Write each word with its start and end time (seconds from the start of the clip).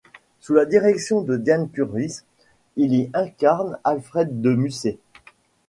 Sous 0.39 0.55
la 0.55 0.65
direction 0.65 1.21
de 1.21 1.37
Diane 1.37 1.69
Kurys, 1.69 2.23
il 2.75 2.95
y 2.95 3.11
incarne 3.13 3.77
Alfred 3.83 4.41
de 4.41 4.49
Musset. 4.55 4.97